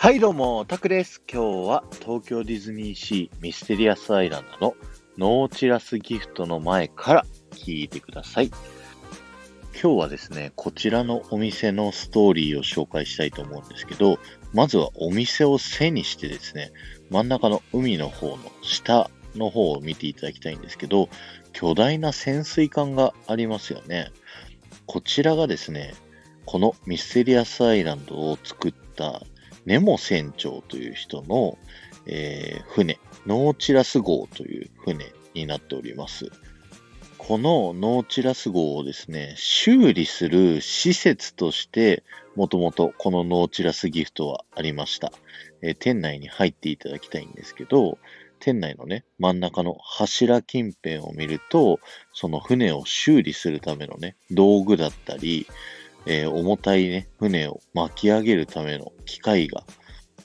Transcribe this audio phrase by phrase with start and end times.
[0.00, 1.20] はいどうも、タクです。
[1.30, 4.74] 今日は東京ディズニーシーミステリアスアイランドの
[5.18, 8.52] ノーチラスギフトの前から聞いてください。
[9.74, 14.20] 今日はですね、こちらのお店のストーリーを紹介したいと思うんですけど、
[14.54, 16.70] まずはお店を背にしてですね、
[17.10, 21.08] 真ん中の海の方の下の方を見ていただきたいんですけど、
[21.52, 24.12] 巨大な潜水艦がありますよね。
[24.86, 25.92] こちらがですね、
[26.46, 29.24] このミステリアスアイランドを作った
[29.66, 31.58] ネモ船長という人の、
[32.06, 36.30] えー、船、ノーチラス号という船になっております。
[37.18, 42.04] このノーチラス号をですね、修理する施設として、
[42.36, 45.12] もともとこのノーチラスギフトはありました。
[45.60, 47.98] えー、店内に入っていただきたいんですけど、
[48.40, 51.80] 店内のね、真ん中の柱近辺を見ると、
[52.12, 55.46] その船を修理するためのね、道具だったり、
[56.06, 59.64] えー、重たいね、船を巻き上げるための機械が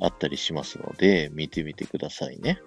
[0.00, 2.60] あったりしますので、見てみてくださいね。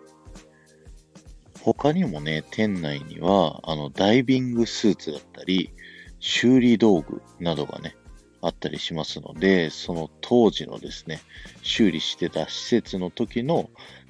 [1.61, 5.71] 他にもね、店内には、あの、ダイビングスーツだったり、
[6.19, 7.95] 修理道具などがね、
[8.41, 11.21] あったりしますので、その当時のですね、
[11.63, 13.69] 修理してた施設の時の、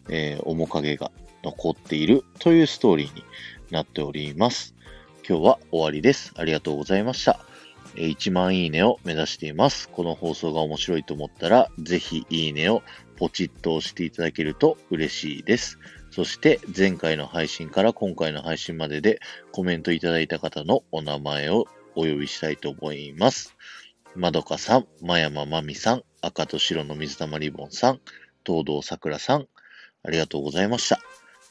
[0.10, 1.12] えー、面影が
[1.44, 3.24] 残っているというストーリーに
[3.72, 4.76] なっております。
[5.28, 6.34] 今日は終わりです。
[6.36, 7.46] ありがとうございました。
[7.96, 9.90] 1万いいねを目指しています。
[9.90, 12.84] この放送が面白いと思ったら、ぜひいいねを
[13.18, 15.80] ポチッと押していただけると嬉しいです。
[16.12, 19.20] そして前回の配信から今回の配信までで
[19.52, 23.56] コメントいただいた方のお名前をお呼びしたいと思います。
[24.16, 28.00] まどかさん、まやままみさん、赤と白の水玉リボンさん、
[28.46, 29.48] 東堂さくらさん、
[30.04, 31.00] ありがとうございました。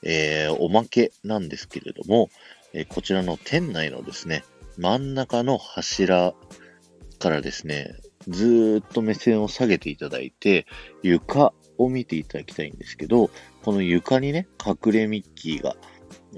[0.03, 2.31] えー、おまけなんですけれども、
[2.73, 4.45] えー、こちらの店内のですね、
[4.79, 6.35] 真ん中の柱
[7.19, 7.97] からですね、
[8.29, 10.67] ずっと目線を下げていただいて、
[11.03, 13.31] 床を見ていただきたいんですけど、
[13.63, 15.77] この床にね、隠れミッキーが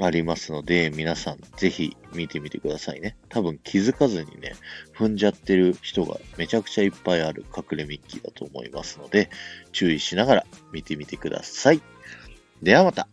[0.00, 3.16] ありますので、皆さんぜひ見てみてくださいね。
[3.28, 4.54] 多分気づかずにね、
[4.94, 9.30] 踏んじゃってる人がめちゃくちゃいっぱいある隠れミッキーだと思いますので、
[9.72, 11.80] 注意しながら見てみてください。
[12.62, 13.08] ではまた。